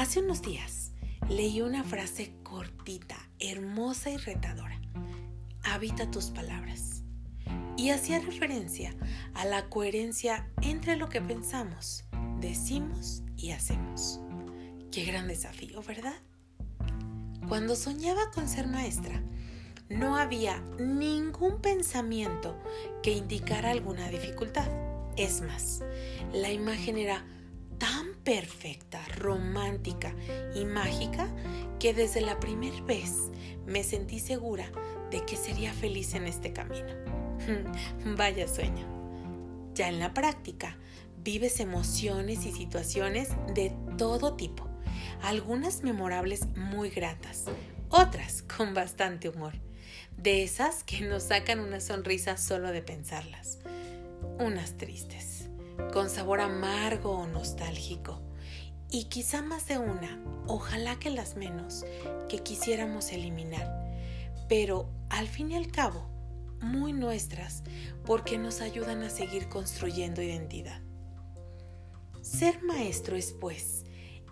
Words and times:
Hace 0.00 0.20
unos 0.20 0.40
días 0.40 0.92
leí 1.28 1.60
una 1.60 1.84
frase 1.84 2.32
cortita, 2.42 3.18
hermosa 3.38 4.08
y 4.08 4.16
retadora. 4.16 4.80
Habita 5.62 6.10
tus 6.10 6.30
palabras. 6.30 7.02
Y 7.76 7.90
hacía 7.90 8.18
referencia 8.18 8.96
a 9.34 9.44
la 9.44 9.68
coherencia 9.68 10.50
entre 10.62 10.96
lo 10.96 11.10
que 11.10 11.20
pensamos, 11.20 12.04
decimos 12.38 13.24
y 13.36 13.50
hacemos. 13.50 14.20
Qué 14.90 15.04
gran 15.04 15.28
desafío, 15.28 15.82
¿verdad? 15.82 16.16
Cuando 17.46 17.76
soñaba 17.76 18.30
con 18.30 18.48
ser 18.48 18.68
maestra, 18.68 19.22
no 19.90 20.16
había 20.16 20.62
ningún 20.78 21.60
pensamiento 21.60 22.58
que 23.02 23.12
indicara 23.12 23.70
alguna 23.70 24.08
dificultad. 24.08 24.70
Es 25.18 25.42
más, 25.42 25.82
la 26.32 26.50
imagen 26.50 26.96
era 26.96 27.22
tan 27.76 28.09
perfecta, 28.24 29.02
romántica 29.16 30.14
y 30.54 30.64
mágica 30.64 31.28
que 31.78 31.94
desde 31.94 32.20
la 32.20 32.38
primera 32.40 32.80
vez 32.82 33.30
me 33.66 33.82
sentí 33.84 34.18
segura 34.18 34.70
de 35.10 35.24
que 35.24 35.36
sería 35.36 35.72
feliz 35.72 36.14
en 36.14 36.26
este 36.26 36.52
camino. 36.52 36.92
Vaya 38.16 38.46
sueño. 38.46 38.86
Ya 39.74 39.88
en 39.88 39.98
la 39.98 40.12
práctica, 40.12 40.76
vives 41.22 41.60
emociones 41.60 42.44
y 42.44 42.52
situaciones 42.52 43.30
de 43.54 43.72
todo 43.96 44.36
tipo, 44.36 44.66
algunas 45.22 45.82
memorables 45.82 46.46
muy 46.56 46.90
gratas, 46.90 47.44
otras 47.88 48.42
con 48.42 48.74
bastante 48.74 49.28
humor 49.28 49.54
de 50.16 50.42
esas 50.42 50.84
que 50.84 51.00
nos 51.00 51.24
sacan 51.24 51.60
una 51.60 51.80
sonrisa 51.80 52.36
solo 52.36 52.72
de 52.72 52.82
pensarlas, 52.82 53.58
unas 54.38 54.76
tristes, 54.76 55.39
con 55.92 56.10
sabor 56.10 56.40
amargo 56.40 57.10
o 57.10 57.26
nostálgico, 57.26 58.20
y 58.90 59.04
quizá 59.04 59.42
más 59.42 59.66
de 59.68 59.78
una, 59.78 60.20
ojalá 60.46 60.98
que 60.98 61.10
las 61.10 61.36
menos, 61.36 61.84
que 62.28 62.38
quisiéramos 62.38 63.12
eliminar, 63.12 63.88
pero 64.48 64.90
al 65.08 65.28
fin 65.28 65.52
y 65.52 65.56
al 65.56 65.70
cabo, 65.70 66.08
muy 66.60 66.92
nuestras, 66.92 67.62
porque 68.04 68.38
nos 68.38 68.60
ayudan 68.60 69.02
a 69.02 69.10
seguir 69.10 69.48
construyendo 69.48 70.22
identidad. 70.22 70.82
Ser 72.20 72.62
maestro 72.62 73.16
es, 73.16 73.32
pues, 73.32 73.79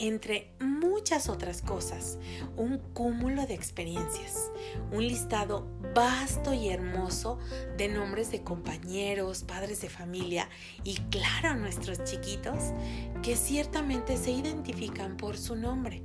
entre 0.00 0.50
muchas 0.60 1.28
otras 1.28 1.60
cosas, 1.60 2.18
un 2.56 2.78
cúmulo 2.78 3.46
de 3.46 3.52
experiencias, 3.52 4.50
un 4.92 5.06
listado 5.06 5.66
vasto 5.94 6.54
y 6.54 6.70
hermoso 6.70 7.38
de 7.76 7.88
nombres 7.88 8.30
de 8.30 8.42
compañeros, 8.42 9.44
padres 9.44 9.82
de 9.82 9.90
familia 9.90 10.48
y 10.84 10.94
claro 11.10 11.54
nuestros 11.56 12.02
chiquitos 12.04 12.72
que 13.22 13.36
ciertamente 13.36 14.16
se 14.16 14.30
identifican 14.30 15.18
por 15.18 15.36
su 15.36 15.54
nombre, 15.54 16.02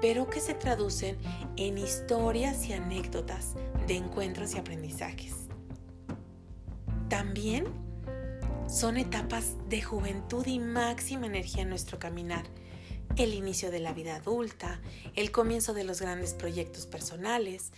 pero 0.00 0.30
que 0.30 0.40
se 0.40 0.54
traducen 0.54 1.18
en 1.56 1.78
historias 1.78 2.66
y 2.66 2.74
anécdotas 2.74 3.54
de 3.88 3.96
encuentros 3.96 4.54
y 4.54 4.58
aprendizajes. 4.58 5.34
También 7.08 7.64
son 8.68 8.96
etapas 8.96 9.56
de 9.68 9.82
juventud 9.82 10.46
y 10.46 10.60
máxima 10.60 11.26
energía 11.26 11.62
en 11.62 11.70
nuestro 11.70 11.98
caminar 11.98 12.44
el 13.16 13.34
inicio 13.34 13.70
de 13.70 13.80
la 13.80 13.92
vida 13.92 14.16
adulta, 14.16 14.80
el 15.14 15.30
comienzo 15.30 15.74
de 15.74 15.84
los 15.84 16.00
grandes 16.00 16.34
proyectos 16.34 16.86
personales, 16.86 17.72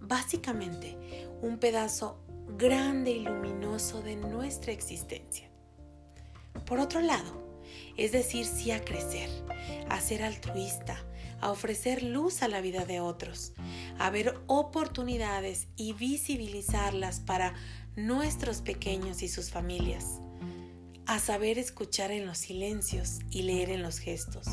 básicamente 0.00 0.96
un 1.42 1.58
pedazo 1.58 2.20
grande 2.56 3.10
y 3.10 3.20
luminoso 3.24 4.02
de 4.02 4.16
nuestra 4.16 4.72
existencia. 4.72 5.50
Por 6.64 6.78
otro 6.78 7.00
lado, 7.00 7.62
es 7.96 8.12
decir, 8.12 8.46
sí 8.46 8.70
a 8.70 8.84
crecer, 8.84 9.28
a 9.88 10.00
ser 10.00 10.22
altruista, 10.22 11.04
a 11.40 11.50
ofrecer 11.50 12.02
luz 12.02 12.42
a 12.42 12.48
la 12.48 12.60
vida 12.60 12.84
de 12.84 13.00
otros, 13.00 13.52
a 13.98 14.10
ver 14.10 14.40
oportunidades 14.46 15.68
y 15.76 15.92
visibilizarlas 15.92 17.20
para 17.20 17.54
nuestros 17.96 18.62
pequeños 18.62 19.22
y 19.22 19.28
sus 19.28 19.50
familias 19.50 20.20
a 21.08 21.18
saber 21.18 21.58
escuchar 21.58 22.10
en 22.10 22.26
los 22.26 22.36
silencios 22.36 23.20
y 23.30 23.40
leer 23.40 23.70
en 23.70 23.82
los 23.82 23.98
gestos, 23.98 24.46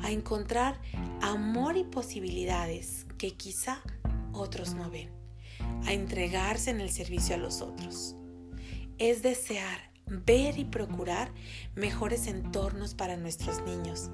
a 0.00 0.12
encontrar 0.12 0.80
amor 1.20 1.76
y 1.76 1.82
posibilidades 1.82 3.04
que 3.18 3.32
quizá 3.32 3.82
otros 4.32 4.74
no 4.74 4.90
ven, 4.92 5.10
a 5.86 5.92
entregarse 5.92 6.70
en 6.70 6.80
el 6.80 6.90
servicio 6.90 7.34
a 7.34 7.38
los 7.38 7.62
otros. 7.62 8.14
Es 8.98 9.22
desear, 9.22 9.90
ver 10.06 10.56
y 10.56 10.64
procurar 10.64 11.32
mejores 11.74 12.28
entornos 12.28 12.94
para 12.94 13.16
nuestros 13.16 13.60
niños, 13.62 14.08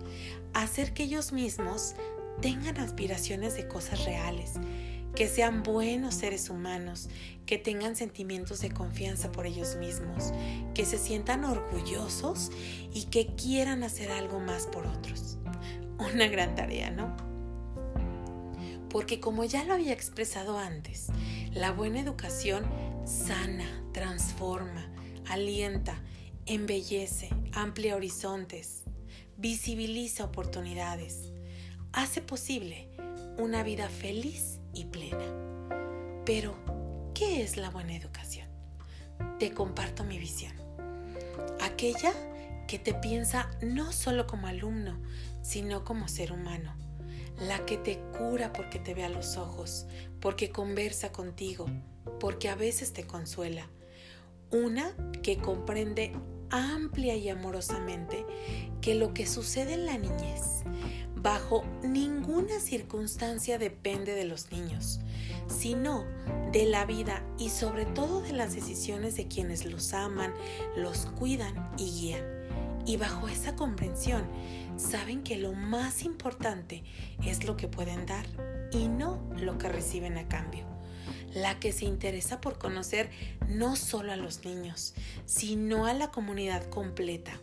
hacer 0.54 0.94
que 0.94 1.02
ellos 1.02 1.32
mismos 1.32 1.96
tengan 2.40 2.78
aspiraciones 2.78 3.56
de 3.56 3.68
cosas 3.68 4.06
reales, 4.06 4.54
que 5.14 5.28
sean 5.28 5.62
buenos 5.62 6.14
seres 6.14 6.50
humanos, 6.50 7.08
que 7.46 7.58
tengan 7.58 7.94
sentimientos 7.94 8.60
de 8.60 8.70
confianza 8.70 9.30
por 9.30 9.46
ellos 9.46 9.76
mismos, 9.76 10.32
que 10.74 10.84
se 10.84 10.98
sientan 10.98 11.44
orgullosos 11.44 12.50
y 12.92 13.04
que 13.04 13.26
quieran 13.34 13.84
hacer 13.84 14.10
algo 14.10 14.40
más 14.40 14.66
por 14.66 14.86
otros. 14.86 15.38
Una 15.98 16.26
gran 16.26 16.54
tarea, 16.54 16.90
¿no? 16.90 17.16
Porque 18.90 19.20
como 19.20 19.44
ya 19.44 19.64
lo 19.64 19.74
había 19.74 19.92
expresado 19.92 20.58
antes, 20.58 21.08
la 21.52 21.72
buena 21.72 22.00
educación 22.00 22.64
sana, 23.04 23.66
transforma, 23.92 24.90
alienta, 25.26 26.00
embellece, 26.46 27.30
amplia 27.52 27.96
horizontes, 27.96 28.82
visibiliza 29.36 30.24
oportunidades, 30.24 31.32
hace 31.92 32.20
posible 32.22 32.88
una 33.38 33.62
vida 33.62 33.88
feliz 33.88 34.60
y 34.74 34.86
plena. 34.86 35.24
Pero, 36.24 36.54
¿qué 37.14 37.42
es 37.42 37.56
la 37.56 37.70
buena 37.70 37.94
educación? 37.94 38.48
Te 39.38 39.52
comparto 39.52 40.04
mi 40.04 40.18
visión. 40.18 40.52
Aquella 41.60 42.12
que 42.66 42.78
te 42.78 42.94
piensa 42.94 43.50
no 43.62 43.92
solo 43.92 44.26
como 44.26 44.46
alumno, 44.46 44.98
sino 45.42 45.84
como 45.84 46.08
ser 46.08 46.32
humano. 46.32 46.74
La 47.38 47.66
que 47.66 47.76
te 47.76 47.98
cura 48.16 48.52
porque 48.52 48.78
te 48.78 48.94
ve 48.94 49.04
a 49.04 49.08
los 49.08 49.36
ojos, 49.36 49.86
porque 50.20 50.50
conversa 50.50 51.12
contigo, 51.12 51.66
porque 52.20 52.48
a 52.48 52.54
veces 52.54 52.92
te 52.92 53.06
consuela. 53.06 53.68
Una 54.50 54.94
que 55.22 55.38
comprende 55.38 56.12
amplia 56.50 57.16
y 57.16 57.28
amorosamente 57.28 58.24
que 58.80 58.94
lo 58.94 59.12
que 59.12 59.26
sucede 59.26 59.74
en 59.74 59.86
la 59.86 59.98
niñez 59.98 60.62
bajo 61.24 61.64
ninguna 61.82 62.60
circunstancia 62.60 63.56
depende 63.56 64.14
de 64.14 64.26
los 64.26 64.52
niños, 64.52 65.00
sino 65.48 66.04
de 66.52 66.66
la 66.66 66.84
vida 66.84 67.24
y 67.38 67.48
sobre 67.48 67.86
todo 67.86 68.20
de 68.20 68.34
las 68.34 68.54
decisiones 68.54 69.16
de 69.16 69.26
quienes 69.26 69.64
los 69.64 69.94
aman, 69.94 70.34
los 70.76 71.06
cuidan 71.18 71.72
y 71.78 71.90
guían. 71.90 72.24
Y 72.84 72.98
bajo 72.98 73.28
esa 73.28 73.56
comprensión, 73.56 74.22
saben 74.76 75.22
que 75.22 75.38
lo 75.38 75.54
más 75.54 76.02
importante 76.02 76.84
es 77.24 77.44
lo 77.44 77.56
que 77.56 77.68
pueden 77.68 78.04
dar 78.04 78.26
y 78.70 78.88
no 78.88 79.26
lo 79.38 79.56
que 79.56 79.70
reciben 79.70 80.18
a 80.18 80.28
cambio. 80.28 80.66
La 81.32 81.58
que 81.58 81.72
se 81.72 81.86
interesa 81.86 82.42
por 82.42 82.58
conocer 82.58 83.08
no 83.48 83.76
solo 83.76 84.12
a 84.12 84.16
los 84.16 84.44
niños, 84.44 84.92
sino 85.24 85.86
a 85.86 85.94
la 85.94 86.10
comunidad 86.10 86.68
completa 86.68 87.40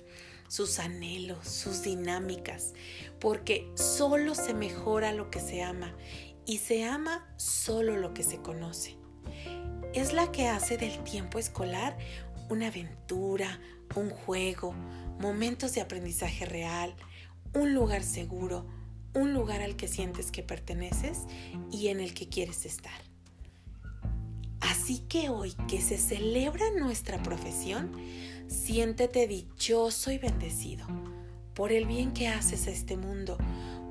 sus 0.51 0.79
anhelos, 0.79 1.47
sus 1.47 1.81
dinámicas, 1.81 2.73
porque 3.21 3.71
solo 3.75 4.35
se 4.35 4.53
mejora 4.53 5.13
lo 5.13 5.31
que 5.31 5.39
se 5.39 5.63
ama 5.63 5.95
y 6.45 6.57
se 6.57 6.83
ama 6.83 7.25
solo 7.37 7.95
lo 7.95 8.13
que 8.13 8.23
se 8.23 8.41
conoce. 8.41 8.97
Es 9.93 10.11
la 10.11 10.29
que 10.33 10.49
hace 10.49 10.75
del 10.75 11.05
tiempo 11.05 11.39
escolar 11.39 11.97
una 12.49 12.67
aventura, 12.67 13.61
un 13.95 14.09
juego, 14.09 14.73
momentos 15.21 15.73
de 15.73 15.79
aprendizaje 15.79 16.45
real, 16.45 16.93
un 17.53 17.73
lugar 17.73 18.03
seguro, 18.03 18.67
un 19.13 19.33
lugar 19.33 19.61
al 19.61 19.77
que 19.77 19.87
sientes 19.87 20.31
que 20.31 20.43
perteneces 20.43 21.19
y 21.71 21.87
en 21.87 22.01
el 22.01 22.13
que 22.13 22.27
quieres 22.27 22.65
estar. 22.65 22.99
Así 24.59 24.99
que 25.07 25.29
hoy 25.29 25.53
que 25.69 25.79
se 25.79 25.97
celebra 25.97 26.65
nuestra 26.77 27.23
profesión, 27.23 27.95
Siéntete 28.51 29.27
dichoso 29.27 30.11
y 30.11 30.17
bendecido 30.17 30.85
por 31.53 31.71
el 31.71 31.85
bien 31.85 32.11
que 32.11 32.27
haces 32.27 32.67
a 32.67 32.71
este 32.71 32.97
mundo, 32.97 33.37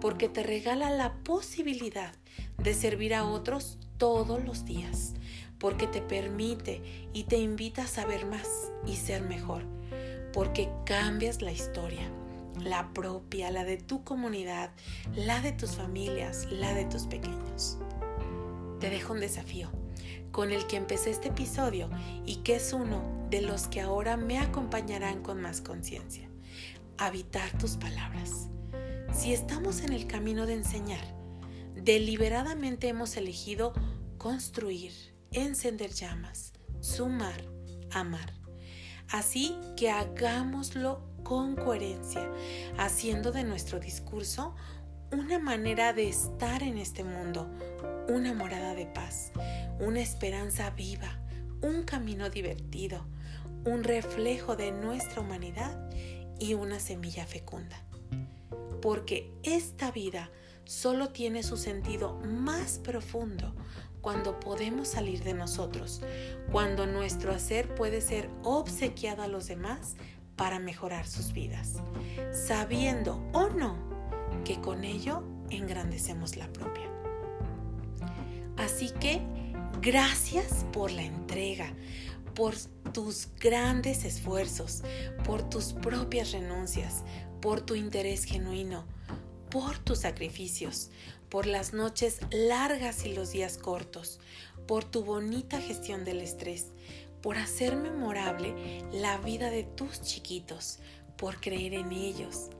porque 0.02 0.28
te 0.28 0.42
regala 0.42 0.90
la 0.90 1.14
posibilidad 1.24 2.12
de 2.58 2.74
servir 2.74 3.14
a 3.14 3.24
otros 3.24 3.78
todos 3.96 4.44
los 4.44 4.66
días, 4.66 5.14
porque 5.58 5.86
te 5.86 6.02
permite 6.02 6.82
y 7.14 7.24
te 7.24 7.38
invita 7.38 7.84
a 7.84 7.86
saber 7.86 8.26
más 8.26 8.70
y 8.86 8.96
ser 8.96 9.22
mejor, 9.22 9.62
porque 10.30 10.68
cambias 10.84 11.40
la 11.40 11.52
historia, 11.52 12.12
la 12.62 12.92
propia, 12.92 13.50
la 13.50 13.64
de 13.64 13.78
tu 13.78 14.04
comunidad, 14.04 14.72
la 15.16 15.40
de 15.40 15.52
tus 15.52 15.70
familias, 15.70 16.46
la 16.50 16.74
de 16.74 16.84
tus 16.84 17.06
pequeños. 17.06 17.78
Te 18.78 18.90
dejo 18.90 19.14
un 19.14 19.20
desafío 19.20 19.79
con 20.32 20.52
el 20.52 20.66
que 20.66 20.76
empecé 20.76 21.10
este 21.10 21.28
episodio 21.28 21.90
y 22.24 22.36
que 22.36 22.56
es 22.56 22.72
uno 22.72 23.02
de 23.30 23.42
los 23.42 23.68
que 23.68 23.80
ahora 23.80 24.16
me 24.16 24.38
acompañarán 24.38 25.22
con 25.22 25.40
más 25.40 25.60
conciencia. 25.60 26.28
Habitar 26.98 27.56
tus 27.58 27.76
palabras. 27.76 28.48
Si 29.12 29.32
estamos 29.32 29.80
en 29.80 29.92
el 29.92 30.06
camino 30.06 30.46
de 30.46 30.54
enseñar, 30.54 31.04
deliberadamente 31.74 32.88
hemos 32.88 33.16
elegido 33.16 33.72
construir, 34.18 34.92
encender 35.32 35.92
llamas, 35.92 36.52
sumar, 36.80 37.44
amar. 37.90 38.32
Así 39.08 39.56
que 39.76 39.90
hagámoslo 39.90 41.10
con 41.22 41.56
coherencia, 41.56 42.30
haciendo 42.78 43.32
de 43.32 43.44
nuestro 43.44 43.80
discurso 43.80 44.54
una 45.12 45.38
manera 45.38 45.92
de 45.92 46.08
estar 46.08 46.62
en 46.62 46.78
este 46.78 47.02
mundo, 47.02 47.50
una 48.08 48.32
morada 48.32 48.74
de 48.74 48.86
paz, 48.86 49.32
una 49.80 50.00
esperanza 50.00 50.70
viva, 50.70 51.20
un 51.62 51.82
camino 51.82 52.30
divertido, 52.30 53.04
un 53.64 53.82
reflejo 53.82 54.56
de 54.56 54.70
nuestra 54.70 55.20
humanidad 55.20 55.90
y 56.38 56.54
una 56.54 56.78
semilla 56.78 57.26
fecunda. 57.26 57.82
Porque 58.80 59.32
esta 59.42 59.90
vida 59.90 60.30
solo 60.64 61.08
tiene 61.08 61.42
su 61.42 61.56
sentido 61.56 62.14
más 62.18 62.78
profundo 62.78 63.54
cuando 64.00 64.38
podemos 64.38 64.88
salir 64.88 65.24
de 65.24 65.34
nosotros, 65.34 66.02
cuando 66.52 66.86
nuestro 66.86 67.32
hacer 67.32 67.74
puede 67.74 68.00
ser 68.00 68.30
obsequiado 68.44 69.22
a 69.22 69.28
los 69.28 69.48
demás 69.48 69.96
para 70.36 70.58
mejorar 70.58 71.06
sus 71.06 71.32
vidas, 71.32 71.82
sabiendo 72.32 73.22
o 73.32 73.48
no 73.48 73.89
que 74.44 74.60
con 74.60 74.84
ello 74.84 75.22
engrandecemos 75.50 76.36
la 76.36 76.52
propia. 76.52 76.90
Así 78.56 78.90
que 79.00 79.22
gracias 79.80 80.66
por 80.72 80.90
la 80.90 81.02
entrega, 81.02 81.72
por 82.34 82.54
tus 82.92 83.28
grandes 83.38 84.04
esfuerzos, 84.04 84.82
por 85.24 85.48
tus 85.48 85.72
propias 85.72 86.32
renuncias, 86.32 87.02
por 87.40 87.60
tu 87.60 87.74
interés 87.74 88.24
genuino, 88.24 88.84
por 89.50 89.78
tus 89.78 90.00
sacrificios, 90.00 90.90
por 91.28 91.46
las 91.46 91.72
noches 91.72 92.20
largas 92.30 93.06
y 93.06 93.14
los 93.14 93.32
días 93.32 93.56
cortos, 93.56 94.20
por 94.66 94.84
tu 94.84 95.04
bonita 95.04 95.60
gestión 95.60 96.04
del 96.04 96.20
estrés, 96.20 96.66
por 97.22 97.38
hacer 97.38 97.76
memorable 97.76 98.84
la 98.92 99.18
vida 99.18 99.50
de 99.50 99.64
tus 99.64 100.00
chiquitos, 100.02 100.78
por 101.16 101.40
creer 101.40 101.74
en 101.74 101.92
ellos, 101.92 102.50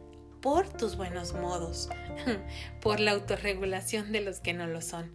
por 0.41 0.69
tus 0.69 0.97
buenos 0.97 1.35
modos, 1.35 1.89
por 2.81 3.01
la 3.01 3.13
autorregulación 3.13 4.13
de 4.13 4.21
los 4.21 4.41
que 4.41 4.53
no 4.53 4.67
lo 4.67 4.81
son, 4.81 5.11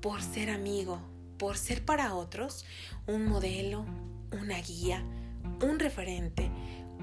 por 0.00 0.22
ser 0.22 0.50
amigo, 0.50 1.00
por 1.38 1.56
ser 1.56 1.84
para 1.84 2.14
otros 2.14 2.64
un 3.06 3.26
modelo, 3.26 3.86
una 4.32 4.58
guía, 4.60 5.04
un 5.62 5.78
referente, 5.78 6.50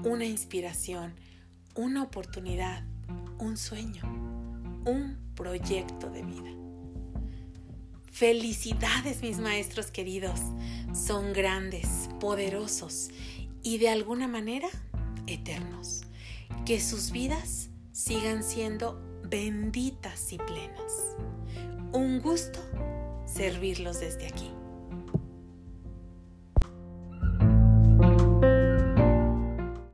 una 0.04 0.24
inspiración, 0.24 1.14
una 1.74 2.02
oportunidad, 2.02 2.84
un 3.38 3.56
sueño, 3.56 4.02
un 4.84 5.18
proyecto 5.34 6.10
de 6.10 6.22
vida. 6.22 6.50
Felicidades 8.10 9.20
mis 9.20 9.38
maestros 9.38 9.90
queridos, 9.90 10.40
son 10.94 11.32
grandes, 11.32 12.08
poderosos 12.20 13.10
y 13.62 13.78
de 13.78 13.90
alguna 13.90 14.26
manera 14.28 14.68
eternos 15.26 16.05
que 16.66 16.80
sus 16.80 17.12
vidas 17.12 17.70
sigan 17.92 18.42
siendo 18.42 19.00
benditas 19.22 20.32
y 20.32 20.38
plenas. 20.38 21.16
Un 21.92 22.20
gusto 22.20 22.58
servirlos 23.24 24.00
desde 24.00 24.26
aquí. 24.26 24.55